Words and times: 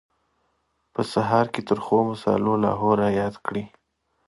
په 0.93 1.01
سهار 1.11 1.45
کې 1.53 1.61
ترخو 1.69 1.97
مسالو 2.09 2.53
لاهور 2.63 2.95
را 3.03 3.09
یاد 3.19 3.35
کړو. 3.45 3.63